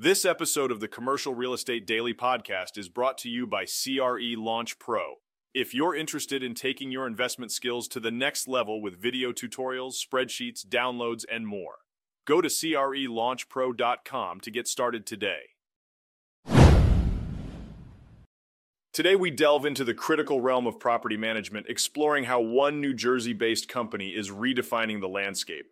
This 0.00 0.24
episode 0.24 0.70
of 0.70 0.78
the 0.78 0.86
Commercial 0.86 1.34
Real 1.34 1.52
Estate 1.52 1.84
Daily 1.84 2.14
Podcast 2.14 2.78
is 2.78 2.88
brought 2.88 3.18
to 3.18 3.28
you 3.28 3.48
by 3.48 3.64
CRE 3.64 4.36
Launch 4.36 4.78
Pro. 4.78 5.14
If 5.52 5.74
you're 5.74 5.92
interested 5.92 6.40
in 6.40 6.54
taking 6.54 6.92
your 6.92 7.04
investment 7.04 7.50
skills 7.50 7.88
to 7.88 7.98
the 7.98 8.12
next 8.12 8.46
level 8.46 8.80
with 8.80 9.02
video 9.02 9.32
tutorials, 9.32 9.94
spreadsheets, 9.94 10.64
downloads, 10.64 11.24
and 11.28 11.48
more, 11.48 11.78
go 12.28 12.40
to 12.40 12.46
CRELaunchPro.com 12.46 14.38
to 14.38 14.50
get 14.52 14.68
started 14.68 15.04
today. 15.04 15.40
Today, 18.92 19.16
we 19.16 19.32
delve 19.32 19.66
into 19.66 19.82
the 19.82 19.94
critical 19.94 20.40
realm 20.40 20.68
of 20.68 20.78
property 20.78 21.16
management, 21.16 21.66
exploring 21.68 22.22
how 22.22 22.38
one 22.38 22.80
New 22.80 22.94
Jersey 22.94 23.32
based 23.32 23.68
company 23.68 24.10
is 24.10 24.30
redefining 24.30 25.00
the 25.00 25.08
landscape. 25.08 25.66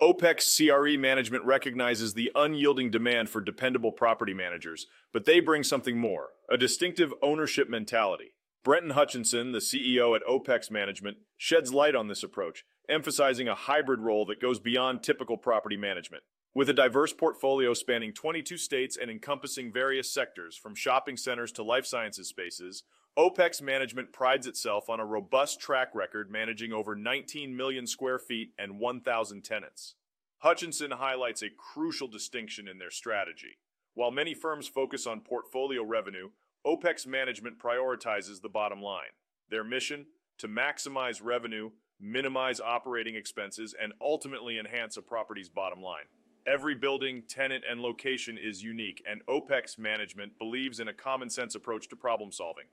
OPEX 0.00 0.56
CRE 0.56 0.96
management 0.96 1.44
recognizes 1.44 2.14
the 2.14 2.30
unyielding 2.36 2.88
demand 2.88 3.28
for 3.28 3.40
dependable 3.40 3.90
property 3.90 4.32
managers, 4.32 4.86
but 5.12 5.24
they 5.24 5.40
bring 5.40 5.64
something 5.64 5.98
more 5.98 6.28
a 6.48 6.56
distinctive 6.56 7.12
ownership 7.20 7.68
mentality. 7.68 8.32
Brenton 8.62 8.90
Hutchinson, 8.90 9.50
the 9.50 9.58
CEO 9.58 10.14
at 10.14 10.22
OPEX 10.24 10.70
Management, 10.70 11.16
sheds 11.36 11.74
light 11.74 11.96
on 11.96 12.06
this 12.06 12.22
approach, 12.22 12.64
emphasizing 12.88 13.48
a 13.48 13.56
hybrid 13.56 13.98
role 13.98 14.24
that 14.26 14.40
goes 14.40 14.60
beyond 14.60 15.02
typical 15.02 15.36
property 15.36 15.76
management. 15.76 16.22
With 16.54 16.68
a 16.68 16.74
diverse 16.74 17.12
portfolio 17.12 17.74
spanning 17.74 18.12
22 18.12 18.56
states 18.56 18.96
and 18.96 19.10
encompassing 19.10 19.72
various 19.72 20.12
sectors, 20.12 20.56
from 20.56 20.76
shopping 20.76 21.16
centers 21.16 21.50
to 21.52 21.64
life 21.64 21.86
sciences 21.86 22.28
spaces, 22.28 22.84
OPEX 23.18 23.60
Management 23.60 24.12
prides 24.12 24.46
itself 24.46 24.88
on 24.88 25.00
a 25.00 25.04
robust 25.04 25.58
track 25.58 25.92
record 25.92 26.30
managing 26.30 26.72
over 26.72 26.94
19 26.94 27.56
million 27.56 27.84
square 27.84 28.16
feet 28.16 28.52
and 28.56 28.78
1,000 28.78 29.42
tenants. 29.42 29.96
Hutchinson 30.38 30.92
highlights 30.92 31.42
a 31.42 31.50
crucial 31.50 32.06
distinction 32.06 32.68
in 32.68 32.78
their 32.78 32.92
strategy. 32.92 33.58
While 33.94 34.12
many 34.12 34.34
firms 34.34 34.68
focus 34.68 35.04
on 35.04 35.22
portfolio 35.22 35.82
revenue, 35.82 36.28
OPEX 36.64 37.08
Management 37.08 37.58
prioritizes 37.58 38.40
the 38.40 38.48
bottom 38.48 38.80
line. 38.80 39.10
Their 39.50 39.64
mission? 39.64 40.06
To 40.38 40.46
maximize 40.46 41.20
revenue, 41.20 41.70
minimize 42.00 42.60
operating 42.60 43.16
expenses, 43.16 43.74
and 43.82 43.94
ultimately 44.00 44.60
enhance 44.60 44.96
a 44.96 45.02
property's 45.02 45.48
bottom 45.48 45.82
line. 45.82 46.04
Every 46.46 46.76
building, 46.76 47.24
tenant, 47.28 47.64
and 47.68 47.80
location 47.80 48.38
is 48.40 48.62
unique, 48.62 49.02
and 49.10 49.26
OPEX 49.26 49.76
Management 49.76 50.38
believes 50.38 50.78
in 50.78 50.86
a 50.86 50.94
common 50.94 51.30
sense 51.30 51.56
approach 51.56 51.88
to 51.88 51.96
problem 51.96 52.30
solving. 52.30 52.66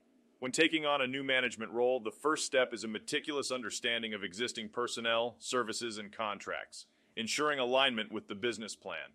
When 0.46 0.52
taking 0.52 0.86
on 0.86 1.00
a 1.00 1.08
new 1.08 1.24
management 1.24 1.72
role, 1.72 1.98
the 1.98 2.12
first 2.12 2.46
step 2.46 2.72
is 2.72 2.84
a 2.84 2.86
meticulous 2.86 3.50
understanding 3.50 4.14
of 4.14 4.22
existing 4.22 4.68
personnel, 4.68 5.34
services, 5.40 5.98
and 5.98 6.12
contracts, 6.12 6.86
ensuring 7.16 7.58
alignment 7.58 8.12
with 8.12 8.28
the 8.28 8.36
business 8.36 8.76
plan. 8.76 9.10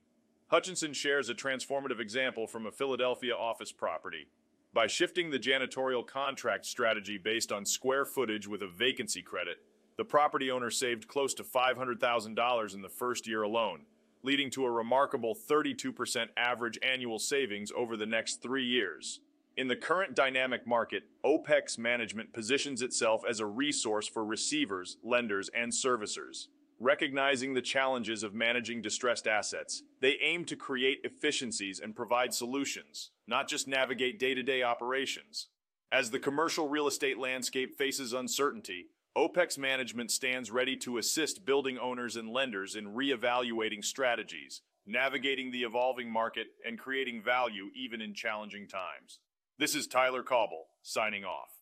Hutchinson 0.48 0.92
shares 0.92 1.30
a 1.30 1.34
transformative 1.34 2.02
example 2.02 2.48
from 2.48 2.66
a 2.66 2.72
Philadelphia 2.72 3.34
office 3.34 3.72
property. 3.72 4.28
By 4.74 4.88
shifting 4.88 5.30
the 5.30 5.40
janitorial 5.40 6.06
contract 6.06 6.66
strategy 6.66 7.18
based 7.18 7.54
on 7.54 7.66
square 7.66 8.04
footage 8.04 8.46
with 8.46 8.62
a 8.62 8.68
vacancy 8.68 9.22
credit, 9.22 9.60
the 9.96 10.04
property 10.04 10.52
owner 10.52 10.70
saved 10.70 11.08
close 11.08 11.34
to 11.36 11.46
$500,000 11.46 12.76
in 12.76 12.82
the 12.82 12.90
first 12.90 13.26
year 13.26 13.44
alone, 13.44 13.84
leading 14.22 14.50
to 14.50 14.66
a 14.66 14.70
remarkable 14.70 15.34
32% 15.34 16.28
average 16.36 16.78
annual 16.84 17.20
savings 17.20 17.72
over 17.74 17.96
the 17.96 18.06
next 18.06 18.42
three 18.42 18.66
years. 18.66 19.22
In 19.58 19.68
the 19.68 19.76
current 19.76 20.16
dynamic 20.16 20.66
market, 20.66 21.04
OPEX 21.26 21.78
management 21.78 22.32
positions 22.32 22.82
itself 22.82 23.24
as 23.30 23.42
a 23.42 23.46
resource 23.46 24.08
for 24.08 24.24
receivers, 24.24 24.98
lenders, 25.04 25.50
and 25.54 25.74
servicers. 25.74 26.48
Recognizing 26.80 27.54
the 27.54 27.62
challenges 27.62 28.24
of 28.24 28.34
managing 28.34 28.82
distressed 28.82 29.28
assets, 29.28 29.84
they 30.00 30.18
aim 30.22 30.46
to 30.46 30.56
create 30.56 31.02
efficiencies 31.04 31.80
and 31.80 31.96
provide 31.96 32.34
solutions, 32.34 33.12
not 33.28 33.50
just 33.50 33.68
navigate 33.68 34.20
day 34.20 34.34
to 34.34 34.42
day 34.42 34.64
operations. 34.64 35.50
As 35.92 36.10
the 36.10 36.20
commercial 36.20 36.70
real 36.70 36.88
estate 36.88 37.20
landscape 37.20 37.76
faces 37.78 38.14
uncertainty, 38.14 38.88
OPEX 39.18 39.58
management 39.58 40.12
stands 40.12 40.50
ready 40.50 40.78
to 40.78 40.98
assist 40.98 41.46
building 41.46 41.78
owners 41.78 42.16
and 42.16 42.30
lenders 42.30 42.78
in 42.78 42.96
re-evaluating 42.96 43.84
strategies, 43.84 44.62
navigating 44.88 45.52
the 45.52 45.64
evolving 45.64 46.10
market, 46.10 46.48
and 46.66 46.80
creating 46.80 47.22
value 47.22 47.70
even 47.76 48.00
in 48.00 48.14
challenging 48.14 48.66
times. 48.66 49.20
This 49.62 49.76
is 49.76 49.86
Tyler 49.86 50.24
Cauble, 50.24 50.70
signing 50.82 51.24
off. 51.24 51.61